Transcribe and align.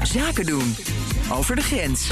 Zaken 0.00 0.46
doen. 0.46 0.74
Over 1.32 1.56
de 1.56 1.62
grens. 1.62 2.10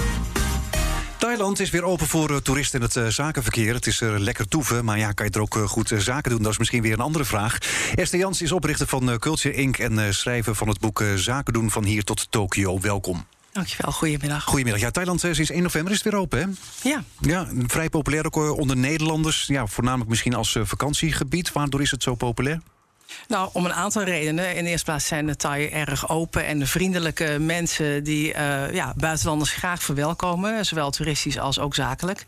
Thailand 1.18 1.60
is 1.60 1.70
weer 1.70 1.82
open 1.82 2.06
voor 2.06 2.30
uh, 2.30 2.36
toeristen 2.36 2.80
en 2.80 2.86
het 2.86 2.96
uh, 2.96 3.06
zakenverkeer. 3.06 3.74
Het 3.74 3.86
is 3.86 4.00
uh, 4.00 4.18
lekker 4.18 4.48
toeven, 4.48 4.84
maar 4.84 4.98
ja, 4.98 5.12
kan 5.12 5.26
je 5.26 5.32
er 5.32 5.40
ook 5.40 5.54
goed 5.54 5.92
zaken 5.96 6.30
doen? 6.30 6.42
Dat 6.42 6.52
is 6.52 6.58
misschien 6.58 6.82
weer 6.82 6.92
een 6.92 7.00
andere 7.00 7.24
vraag. 7.24 7.58
Esther 7.94 8.18
Jans 8.18 8.42
is 8.42 8.52
oprichter 8.52 8.86
van 8.86 9.18
Culture 9.18 9.54
Inc. 9.54 9.78
en 9.78 10.14
schrijver 10.14 10.54
van 10.54 10.68
het 10.68 10.80
boek 10.80 11.04
Zaken 11.14 11.52
doen 11.52 11.70
van 11.70 11.84
hier 11.84 12.04
tot 12.04 12.26
Tokio. 12.30 12.80
Welkom. 12.80 13.26
Dankjewel, 13.52 13.92
goedemiddag. 13.92 14.44
Goedemiddag. 14.44 14.80
Ja, 14.80 14.90
Thailand 14.90 15.20
sinds 15.20 15.50
1 15.50 15.62
november 15.62 15.92
is 15.92 16.02
het 16.02 16.12
weer 16.12 16.20
open, 16.20 16.38
hè? 16.38 16.46
Ja. 16.88 17.02
Ja, 17.20 17.48
vrij 17.66 17.88
populair 17.88 18.26
ook 18.26 18.58
onder 18.58 18.76
Nederlanders. 18.76 19.46
Ja, 19.46 19.66
voornamelijk 19.66 20.10
misschien 20.10 20.34
als 20.34 20.56
vakantiegebied. 20.62 21.52
Waardoor 21.52 21.80
is 21.80 21.90
het 21.90 22.02
zo 22.02 22.14
populair? 22.14 22.60
Nou, 23.28 23.50
om 23.52 23.64
een 23.64 23.72
aantal 23.72 24.02
redenen. 24.02 24.56
In 24.56 24.64
de 24.64 24.70
eerste 24.70 24.84
plaats 24.84 25.06
zijn 25.06 25.26
de 25.26 25.36
Thai 25.36 25.68
erg 25.68 26.08
open 26.08 26.46
en 26.46 26.66
vriendelijke 26.66 27.38
mensen 27.38 28.04
die 28.04 28.34
uh, 28.34 28.72
ja, 28.72 28.94
buitenlanders 28.96 29.52
graag 29.52 29.82
verwelkomen, 29.82 30.66
zowel 30.66 30.90
toeristisch 30.90 31.38
als 31.38 31.58
ook 31.58 31.74
zakelijk. 31.74 32.24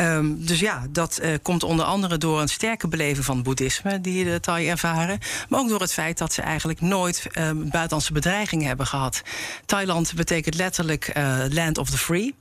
Um, 0.00 0.46
dus 0.46 0.60
ja, 0.60 0.86
dat 0.90 1.18
uh, 1.22 1.34
komt 1.42 1.62
onder 1.62 1.84
andere 1.84 2.18
door 2.18 2.40
een 2.40 2.48
sterke 2.48 2.88
beleving 2.88 3.24
van 3.24 3.42
boeddhisme 3.42 4.00
die 4.00 4.24
de 4.24 4.40
Thai 4.40 4.68
ervaren. 4.68 5.18
Maar 5.48 5.60
ook 5.60 5.68
door 5.68 5.80
het 5.80 5.92
feit 5.92 6.18
dat 6.18 6.32
ze 6.32 6.42
eigenlijk 6.42 6.80
nooit 6.80 7.26
uh, 7.26 7.50
buitenlandse 7.54 8.12
bedreiging 8.12 8.62
hebben 8.62 8.86
gehad. 8.86 9.22
Thailand 9.66 10.14
betekent 10.14 10.54
letterlijk 10.54 11.16
uh, 11.16 11.38
land 11.48 11.78
of 11.78 11.90
the 11.90 11.98
free. 11.98 12.34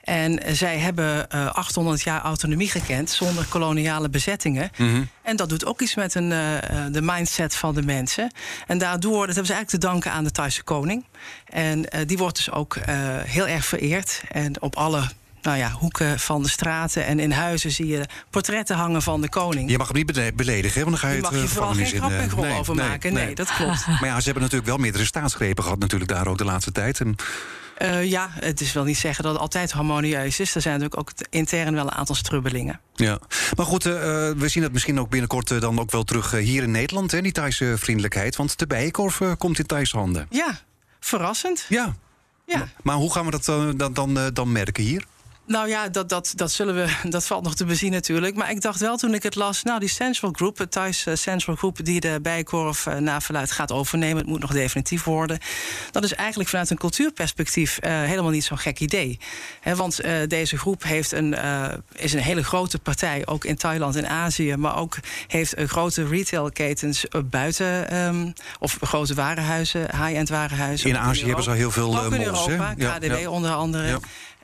En 0.00 0.56
zij 0.56 0.78
hebben 0.78 1.26
uh, 1.34 1.46
800 1.46 2.02
jaar 2.02 2.20
autonomie 2.20 2.70
gekend 2.70 3.10
zonder 3.10 3.44
koloniale 3.44 4.08
bezettingen. 4.08 4.70
Mm 4.76 4.92
-hmm. 4.92 5.08
En 5.22 5.36
dat 5.36 5.48
doet 5.48 5.66
ook 5.66 5.80
iets 5.80 5.94
met 5.94 6.14
een, 6.14 6.30
uh, 6.30 6.58
de 6.90 7.02
mindset 7.02 7.54
van 7.54 7.74
de 7.74 7.82
mensen. 7.82 8.32
En 8.66 8.78
daardoor, 8.78 9.26
dat 9.26 9.34
hebben 9.34 9.46
ze 9.46 9.52
eigenlijk 9.52 9.82
te 9.82 9.90
danken 9.90 10.12
aan 10.12 10.24
de 10.24 10.30
Thaise 10.30 10.62
koning. 10.62 11.04
En 11.44 11.78
uh, 11.78 12.00
die 12.06 12.18
wordt 12.18 12.36
dus 12.36 12.50
ook 12.50 12.76
heel 13.24 13.46
erg 13.46 13.64
vereerd. 13.64 14.22
En 14.28 14.62
op 14.62 14.76
alle 14.76 15.02
nou 15.42 15.58
ja, 15.58 15.70
hoeken 15.70 16.18
van 16.18 16.42
de 16.42 16.48
straten 16.48 17.06
en 17.06 17.18
in 17.18 17.30
huizen 17.30 17.70
zie 17.70 17.86
je 17.86 18.06
portretten 18.30 18.76
hangen 18.76 19.02
van 19.02 19.20
de 19.20 19.28
koning. 19.28 19.70
Je 19.70 19.78
mag 19.78 19.88
hem 19.88 19.96
niet 19.96 20.36
beledigen, 20.36 20.84
want 20.84 20.90
dan 20.90 20.98
ga 20.98 21.08
je, 21.08 21.16
je 21.16 21.22
mag 21.22 21.30
het 21.30 21.40
je 21.40 21.48
vooral 21.48 21.74
geen 21.74 21.86
grap 21.86 22.10
en 22.10 22.30
nee, 22.36 22.58
over 22.58 22.74
nee, 22.74 22.88
maken. 22.88 23.12
Nee, 23.12 23.24
nee, 23.24 23.34
dat 23.34 23.54
klopt. 23.54 23.86
Maar 24.00 24.08
ja, 24.08 24.18
ze 24.18 24.24
hebben 24.24 24.42
natuurlijk 24.42 24.70
wel 24.70 24.78
meerdere 24.78 25.04
staatsgrepen 25.04 25.62
gehad 25.62 25.78
natuurlijk 25.78 26.10
daar 26.10 26.26
ook 26.26 26.38
de 26.38 26.44
laatste 26.44 26.72
tijd. 26.72 27.00
En... 27.00 27.16
Uh, 27.82 28.04
ja, 28.04 28.28
het 28.32 28.60
is 28.60 28.72
wel 28.72 28.84
niet 28.84 28.98
zeggen 28.98 29.24
dat 29.24 29.32
het 29.32 29.42
altijd 29.42 29.72
harmonieus 29.72 30.40
is. 30.40 30.54
Er 30.54 30.60
zijn 30.60 30.80
natuurlijk 30.80 31.00
ook 31.00 31.26
intern 31.30 31.74
wel 31.74 31.84
een 31.84 31.92
aantal 31.92 32.14
strubbelingen. 32.14 32.80
Ja, 32.94 33.18
maar 33.56 33.66
goed, 33.66 33.86
uh, 33.86 33.92
we 34.36 34.48
zien 34.48 34.62
het 34.62 34.72
misschien 34.72 35.00
ook 35.00 35.10
binnenkort 35.10 35.50
uh, 35.50 35.60
dan 35.60 35.80
ook 35.80 35.90
wel 35.90 36.04
terug 36.04 36.30
hier 36.30 36.62
in 36.62 36.70
Nederland, 36.70 37.10
hè, 37.10 37.20
die 37.20 37.32
Thaise 37.32 37.74
vriendelijkheid. 37.78 38.36
Want 38.36 38.58
de 38.58 38.66
bijenkorf 38.66 39.20
komt 39.38 39.58
in 39.58 39.66
Thaise 39.66 39.96
handen. 39.96 40.26
Ja, 40.30 40.60
verrassend. 41.00 41.66
Ja. 41.68 41.94
ja. 42.46 42.58
Maar, 42.58 42.72
maar 42.82 42.96
hoe 42.96 43.12
gaan 43.12 43.24
we 43.24 43.30
dat 43.30 43.44
dan, 43.44 43.92
dan, 43.92 44.30
dan 44.32 44.52
merken 44.52 44.82
hier? 44.82 45.04
Nou 45.48 45.68
ja, 45.68 45.88
dat, 45.88 46.08
dat, 46.08 46.32
dat, 46.36 46.52
zullen 46.52 46.74
we, 46.74 46.86
dat 47.10 47.26
valt 47.26 47.44
nog 47.44 47.54
te 47.54 47.64
bezien 47.64 47.92
natuurlijk. 47.92 48.36
Maar 48.36 48.50
ik 48.50 48.60
dacht 48.60 48.80
wel 48.80 48.96
toen 48.96 49.14
ik 49.14 49.22
het 49.22 49.34
las, 49.34 49.62
nou 49.62 49.80
die 49.80 49.88
Central 49.88 50.30
Group, 50.32 50.58
het 50.58 50.70
Thais 50.70 51.06
Central 51.12 51.56
Group, 51.56 51.84
die 51.84 52.00
de 52.00 52.18
Bijenkorf 52.22 52.86
uh, 52.86 52.96
na 52.96 53.20
verluid 53.20 53.50
gaat 53.50 53.72
overnemen, 53.72 54.16
het 54.16 54.26
moet 54.26 54.40
nog 54.40 54.52
definitief 54.52 55.04
worden. 55.04 55.38
Dat 55.90 56.04
is 56.04 56.14
eigenlijk 56.14 56.48
vanuit 56.48 56.70
een 56.70 56.76
cultuurperspectief 56.76 57.78
uh, 57.84 58.02
helemaal 58.02 58.30
niet 58.30 58.44
zo'n 58.44 58.58
gek 58.58 58.80
idee. 58.80 59.18
He, 59.60 59.76
want 59.76 60.04
uh, 60.04 60.12
deze 60.26 60.58
groep 60.58 60.82
heeft 60.82 61.12
een, 61.12 61.36
is 61.94 62.12
een 62.12 62.20
hele 62.20 62.44
grote 62.44 62.78
partij, 62.78 63.22
ook 63.26 63.44
in 63.44 63.56
Thailand 63.56 63.96
en 63.96 64.08
Azië, 64.08 64.56
maar 64.56 64.76
ook 64.76 64.96
heeft 65.26 65.54
grote 65.56 66.06
retailketens 66.08 67.04
buiten, 67.24 67.96
um, 67.96 68.32
of 68.58 68.78
grote 68.80 69.14
warenhuizen, 69.14 69.80
high-end 69.80 70.28
warenhuizen. 70.28 70.88
In 70.88 70.98
Azië 70.98 71.20
in 71.20 71.26
hebben 71.26 71.44
ze 71.44 71.50
al 71.50 71.56
heel 71.56 71.70
veel 71.70 71.98
ook 71.98 72.12
in 72.12 72.22
Europa, 72.22 72.74
KDW 72.74 73.04
ja, 73.04 73.16
ja. 73.16 73.30
onder 73.30 73.52
andere. 73.52 73.86
Ja. 73.86 73.98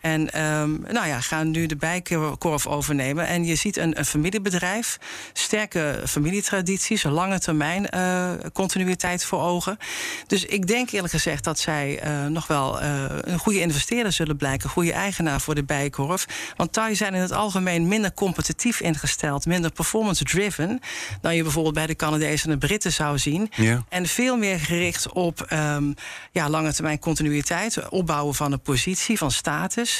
En 0.04 0.42
um, 0.42 0.84
nou 0.88 1.06
ja, 1.06 1.20
gaan 1.20 1.50
nu 1.50 1.66
de 1.66 1.76
bijkorf 1.76 2.66
overnemen. 2.66 3.26
En 3.26 3.44
je 3.44 3.54
ziet 3.54 3.76
een, 3.76 3.98
een 3.98 4.04
familiebedrijf, 4.04 4.98
sterke 5.32 6.02
familietradities, 6.06 7.02
lange 7.02 7.38
termijn 7.38 7.88
uh, 7.94 8.30
continuïteit 8.52 9.24
voor 9.24 9.40
ogen. 9.40 9.78
Dus 10.26 10.44
ik 10.44 10.66
denk 10.66 10.90
eerlijk 10.90 11.12
gezegd 11.12 11.44
dat 11.44 11.58
zij 11.58 12.04
uh, 12.04 12.26
nog 12.26 12.46
wel 12.46 12.82
uh, 12.82 13.04
een 13.20 13.38
goede 13.38 13.60
investeerder 13.60 14.12
zullen 14.12 14.36
blijken, 14.36 14.70
goede 14.70 14.92
eigenaar 14.92 15.40
voor 15.40 15.54
de 15.54 15.64
bijkorf. 15.64 16.52
Want 16.56 16.72
Thai 16.72 16.94
zijn 16.94 17.14
in 17.14 17.20
het 17.20 17.32
algemeen 17.32 17.88
minder 17.88 18.14
competitief 18.14 18.80
ingesteld, 18.80 19.46
minder 19.46 19.72
performance-driven 19.72 20.80
dan 21.20 21.36
je 21.36 21.42
bijvoorbeeld 21.42 21.74
bij 21.74 21.86
de 21.86 21.96
Canadezen 21.96 22.50
en 22.50 22.58
de 22.58 22.66
Britten 22.66 22.92
zou 22.92 23.18
zien. 23.18 23.50
Ja. 23.56 23.84
En 23.88 24.06
veel 24.06 24.36
meer 24.36 24.60
gericht 24.60 25.12
op 25.12 25.46
um, 25.52 25.94
ja, 26.32 26.48
lange 26.48 26.72
termijn 26.72 26.98
continuïteit, 26.98 27.88
opbouwen 27.88 28.34
van 28.34 28.52
een 28.52 28.60
positie, 28.60 29.18
van 29.18 29.30
status. 29.30 29.93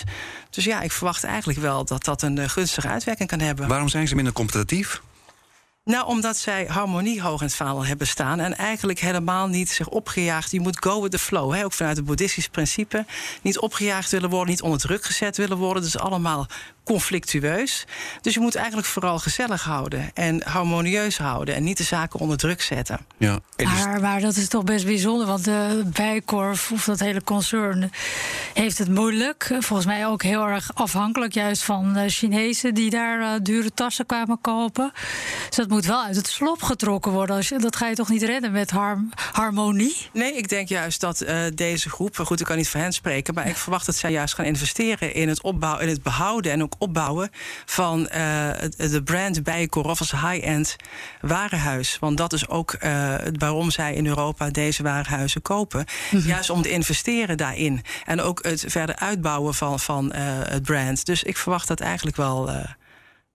Dus 0.51 0.65
ja, 0.65 0.81
ik 0.81 0.93
verwacht 0.93 1.25
eigenlijk 1.25 1.59
wel 1.59 1.85
dat 1.85 2.05
dat 2.05 2.23
een 2.23 2.51
gunstige 2.51 2.89
uitwerking 2.89 3.29
kan 3.29 3.41
hebben. 3.41 3.69
Waarom 3.69 3.89
zijn 3.89 4.09
ze 4.09 4.15
minder 4.15 4.33
competitief? 4.33 5.03
Nou, 5.85 6.07
omdat 6.07 6.37
zij 6.37 6.67
harmonie 6.69 7.23
hoog 7.23 7.41
in 7.41 7.47
het 7.47 7.57
vaandel 7.57 7.85
hebben 7.85 8.07
staan. 8.07 8.41
En 8.41 8.57
eigenlijk 8.57 8.99
helemaal 8.99 9.47
niet 9.47 9.71
zich 9.71 9.89
opgejaagd. 9.89 10.51
Je 10.51 10.61
moet 10.61 10.85
go 10.85 11.03
with 11.03 11.11
the 11.11 11.19
flow. 11.19 11.55
Hè? 11.55 11.65
Ook 11.65 11.73
vanuit 11.73 11.97
het 11.97 12.07
boeddhistisch 12.07 12.49
principe. 12.49 13.05
Niet 13.43 13.59
opgejaagd 13.59 14.11
willen 14.11 14.31
worden, 14.31 14.49
niet 14.49 14.63
onder 14.63 14.79
druk 14.79 15.05
gezet 15.05 15.37
willen 15.37 15.57
worden. 15.57 15.83
Dus 15.83 15.99
allemaal 15.99 16.47
conflictueus. 16.85 17.87
Dus 18.21 18.35
je 18.35 18.41
moet 18.41 18.55
eigenlijk 18.55 18.87
vooral 18.87 19.19
gezellig 19.19 19.63
houden 19.63 20.11
en 20.15 20.43
harmonieus 20.43 21.19
houden 21.19 21.55
en 21.55 21.65
niet 21.65 21.77
de 21.77 21.83
zaken 21.83 22.21
onder 22.21 22.37
druk 22.37 22.63
zetten. 22.63 22.99
Ja, 23.17 23.41
maar, 23.57 24.01
maar 24.01 24.21
dat 24.21 24.37
is 24.37 24.49
toch 24.49 24.65
best 24.65 24.85
bijzonder, 24.85 25.27
want 25.27 25.45
de 25.45 25.83
Bijkorf 25.93 26.73
of 26.73 26.85
dat 26.85 27.01
hele 27.01 27.23
concern 27.23 27.91
heeft 28.55 28.79
het 28.79 28.89
moeilijk. 28.89 29.57
Volgens 29.59 29.87
mij 29.87 30.07
ook 30.07 30.23
heel 30.23 30.47
erg 30.47 30.71
afhankelijk 30.75 31.35
juist 31.35 31.63
van 31.63 31.93
de 31.93 32.09
Chinezen 32.09 32.75
die 32.75 32.91
daar 32.91 33.21
uh, 33.21 33.29
dure 33.43 33.75
tassen 33.75 34.07
kwamen 34.07 34.39
kopen. 34.41 34.93
Dus 35.47 35.57
dat 35.57 35.69
moet 35.69 35.85
wel 35.85 36.03
uit 36.03 36.17
het 36.17 36.29
slop 36.29 36.63
getrokken 36.63 37.13
worden. 37.13 37.37
Als 37.37 37.49
je, 37.49 37.59
dat 37.59 37.77
ga 37.77 37.89
je 37.89 37.95
toch 37.95 38.09
niet 38.09 38.23
redden 38.23 38.53
met 38.53 38.71
har 38.71 39.05
harmonie? 39.33 39.97
Nee, 40.13 40.37
ik 40.37 40.49
denk 40.49 40.69
juist 40.69 41.01
dat 41.01 41.23
uh, 41.23 41.43
deze 41.55 41.91
groep, 41.91 42.17
goed, 42.17 42.41
ik 42.41 42.47
kan 42.47 42.57
niet 42.57 42.69
voor 42.69 42.81
hen 42.81 42.93
spreken, 42.93 43.35
maar 43.35 43.47
ik 43.47 43.57
verwacht 43.57 43.87
dat 43.87 43.95
zij 43.95 44.11
juist 44.11 44.35
gaan 44.35 44.45
investeren 44.45 45.15
in 45.15 45.29
het 45.29 45.43
opbouwen, 45.43 45.83
in 45.83 45.89
het 45.89 46.03
behouden 46.03 46.53
en 46.53 46.63
ook 46.63 46.74
opbouwen 46.79 47.31
van 47.65 48.01
uh, 48.01 48.07
de 48.77 49.03
brand 49.05 49.43
Bijenkorf 49.43 49.99
als 49.99 50.11
high-end 50.11 50.77
warenhuis. 51.21 51.97
Want 52.01 52.17
dat 52.17 52.33
is 52.33 52.49
ook 52.49 52.77
uh, 52.81 53.15
waarom 53.39 53.71
zij 53.71 53.95
in 53.95 54.07
Europa 54.07 54.51
deze 54.51 54.83
warenhuizen 54.83 55.43
kopen. 55.43 55.85
Mm 56.11 56.21
-hmm. 56.21 56.29
Juist 56.29 56.51
om 56.51 56.63
te 56.63 56.71
investeren 56.71 57.37
daarin. 57.37 57.83
En 58.05 58.21
ook 58.21 58.45
het 58.45 58.65
verder 58.67 58.97
uitbouwen 58.97 59.55
van, 59.55 59.81
van 59.81 60.13
uh, 60.15 60.21
het 60.25 60.63
brand. 60.63 61.07
Dus 61.07 61.23
ik 61.23 61.37
verwacht 61.37 61.69
dat 61.69 61.81
eigenlijk 61.81 62.17
wel 62.17 62.51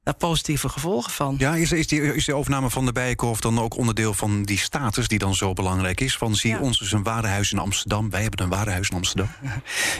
daar 0.09 0.29
positieve 0.29 0.69
gevolgen 0.69 1.11
van. 1.11 1.35
Ja, 1.37 1.55
is, 1.55 1.71
is, 1.71 1.87
die, 1.87 2.15
is 2.15 2.25
de 2.25 2.33
overname 2.33 2.69
van 2.69 2.85
de 2.85 2.91
Bijenkorf 2.91 3.39
dan 3.39 3.59
ook 3.59 3.77
onderdeel 3.77 4.13
van 4.13 4.43
die 4.43 4.57
status 4.57 5.07
die 5.07 5.19
dan 5.19 5.35
zo 5.35 5.53
belangrijk 5.53 6.01
is? 6.01 6.17
Van 6.17 6.35
zie 6.35 6.51
ja. 6.51 6.59
ons 6.59 6.81
is 6.81 6.91
een 6.91 7.03
warenhuis 7.03 7.51
in 7.51 7.59
Amsterdam, 7.59 8.09
wij 8.09 8.21
hebben 8.21 8.41
een 8.41 8.49
warenhuis 8.49 8.89
in 8.89 8.95
Amsterdam. 8.95 9.29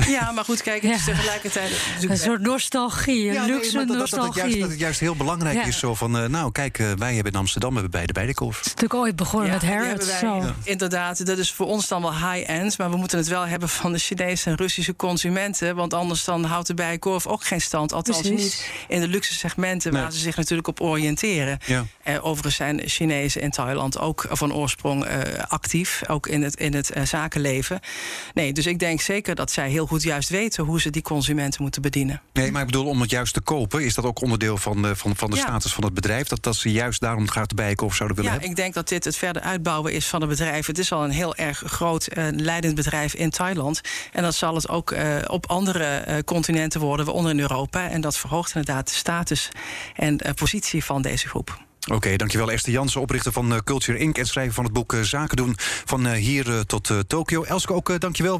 Ja, 0.07 0.31
maar 0.31 0.43
goed, 0.43 0.61
kijk, 0.61 0.81
het 0.81 0.91
is 0.91 1.05
ja. 1.05 1.13
tegelijkertijd... 1.13 1.81
Een 2.07 2.17
soort 2.17 2.41
nostalgie, 2.41 3.27
een 3.27 3.33
ja, 3.33 3.45
luxe 3.45 3.77
nee, 3.77 3.85
dat, 3.85 3.97
nostalgie. 3.97 4.33
Dat, 4.33 4.35
dat, 4.35 4.43
het 4.43 4.43
juist, 4.43 4.59
dat 4.59 4.69
het 4.69 4.79
juist 4.79 4.99
heel 4.99 5.15
belangrijk 5.15 5.55
ja. 5.55 5.65
is, 5.65 5.79
zo 5.79 5.95
van, 5.95 6.23
uh, 6.23 6.25
nou 6.25 6.51
kijk, 6.51 6.79
uh, 6.79 6.91
wij 6.91 7.13
hebben 7.13 7.31
in 7.31 7.39
Amsterdam 7.39 7.73
hebben 7.73 7.91
bij 7.91 8.05
de 8.05 8.13
Bijenkorf. 8.13 8.57
Het 8.57 8.65
is 8.65 8.73
natuurlijk 8.73 8.99
ooit 8.99 9.15
begonnen 9.15 9.49
met 9.49 9.63
Harrods. 9.65 10.19
Zo. 10.19 10.43
Inderdaad, 10.63 11.25
dat 11.25 11.37
is 11.37 11.51
voor 11.51 11.65
ons 11.65 11.87
dan 11.87 12.01
wel 12.01 12.13
high-end, 12.13 12.77
maar 12.77 12.89
we 12.89 12.97
moeten 12.97 13.17
het 13.17 13.27
wel 13.27 13.45
hebben 13.45 13.69
van 13.69 13.91
de 13.91 13.99
Chinese 13.99 14.49
en 14.49 14.55
Russische 14.55 14.95
consumenten, 14.95 15.75
want 15.75 15.93
anders 15.93 16.23
dan 16.23 16.43
houdt 16.43 16.67
de 16.67 16.73
Bijenkorf 16.73 17.27
ook 17.27 17.43
geen 17.43 17.61
stand, 17.61 17.93
althans 17.93 18.21
Precies. 18.21 18.43
niet 18.43 18.69
in 18.87 18.99
de 18.99 19.07
luxe 19.07 19.33
segmenten 19.33 19.93
nee. 20.01 20.11
ze 20.11 20.19
zich 20.19 20.35
natuurlijk 20.35 20.67
op 20.67 20.81
oriënteren. 20.81 21.59
Ja. 21.65 21.85
Uh, 22.05 22.25
overigens 22.25 22.55
zijn 22.55 22.81
Chinezen 22.85 23.41
in 23.41 23.49
Thailand 23.49 23.99
ook 23.99 24.25
van 24.29 24.53
oorsprong 24.53 25.05
uh, 25.05 25.11
actief, 25.47 26.01
ook 26.07 26.27
in 26.27 26.43
het, 26.43 26.55
in 26.55 26.73
het 26.73 26.97
uh, 26.97 27.05
zakenleven. 27.05 27.79
Nee, 28.33 28.53
dus 28.53 28.65
ik 28.65 28.79
denk 28.79 29.01
zeker 29.01 29.35
dat 29.35 29.51
zij 29.51 29.69
heel 29.69 29.85
goed 29.85 30.03
juist 30.03 30.29
weten 30.29 30.63
hoe 30.63 30.81
ze 30.81 30.89
die 30.89 31.01
consumenten 31.01 31.61
moeten 31.61 31.81
bedienen. 31.81 32.21
Nee, 32.33 32.51
maar 32.51 32.61
ik 32.61 32.67
bedoel, 32.67 32.85
om 32.85 33.01
het 33.01 33.09
juist 33.09 33.33
te 33.33 33.41
kopen, 33.41 33.85
is 33.85 33.93
dat 33.93 34.05
ook 34.05 34.21
onderdeel 34.21 34.57
van 34.57 34.81
de, 34.81 34.95
van, 34.95 35.15
van 35.15 35.29
de 35.29 35.35
ja. 35.35 35.41
status 35.41 35.73
van 35.73 35.83
het 35.83 35.93
bedrijf? 35.93 36.27
Dat, 36.27 36.43
dat 36.43 36.55
ze 36.55 36.71
juist 36.71 36.99
daarom 36.99 37.29
gaat 37.29 37.55
bijken 37.55 37.85
of 37.85 37.95
zouden 37.95 38.17
willen 38.17 38.31
ja, 38.31 38.37
hebben? 38.39 38.57
ik 38.57 38.63
denk 38.63 38.73
dat 38.73 38.89
dit 38.89 39.03
het 39.03 39.15
verder 39.15 39.41
uitbouwen 39.41 39.93
is 39.93 40.07
van 40.07 40.21
het 40.21 40.29
bedrijf. 40.29 40.65
Het 40.65 40.77
is 40.77 40.91
al 40.91 41.03
een 41.03 41.09
heel 41.09 41.35
erg 41.35 41.63
groot 41.65 42.07
leidend 42.35 42.75
bedrijf 42.75 43.13
in 43.13 43.29
Thailand. 43.29 43.81
En 44.11 44.23
dat 44.23 44.35
zal 44.35 44.55
het 44.55 44.69
ook 44.69 44.95
op 45.27 45.47
andere 45.49 46.21
continenten 46.25 46.79
worden, 46.79 47.05
waaronder 47.05 47.31
in 47.31 47.39
Europa. 47.39 47.89
En 47.89 48.01
dat 48.01 48.17
verhoogt 48.17 48.55
inderdaad 48.55 48.87
de 48.87 48.93
status 48.93 49.49
en 49.95 50.19
positie 50.35 50.83
van 50.83 51.01
deze 51.01 51.27
groep. 51.27 51.57
Oké, 51.91 52.15
dankjewel 52.15 52.51
Esther 52.51 52.73
Jansen, 52.73 53.01
oprichter 53.01 53.31
van 53.31 53.53
uh, 53.53 53.57
Culture 53.63 53.97
Inc. 53.97 54.17
en 54.17 54.25
schrijver 54.25 54.53
van 54.53 54.63
het 54.63 54.73
boek 54.73 54.93
uh, 54.93 55.01
Zaken 55.01 55.37
doen 55.37 55.55
van 55.85 56.07
hier 56.07 56.65
tot 56.65 56.93
Tokio. 57.07 57.43
Elske, 57.43 57.73
ook 57.73 57.99
dankjewel. 57.99 58.37